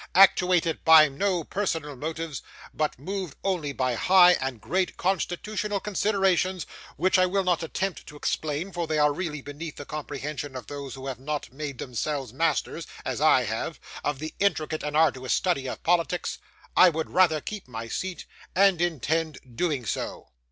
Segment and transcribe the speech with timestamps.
[0.15, 2.41] Actuated by no personal motives,
[2.73, 6.65] but moved only by high and great constitutional considerations;
[6.97, 10.65] which I will not attempt to explain, for they are really beneath the comprehension of
[10.65, 15.33] those who have not made themselves masters, as I have, of the intricate and arduous
[15.33, 16.39] study of politics;
[16.75, 18.25] I would rather keep my seat,
[18.55, 20.29] and intend doing so.